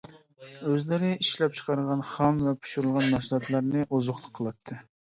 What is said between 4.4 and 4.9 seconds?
قىلاتتى.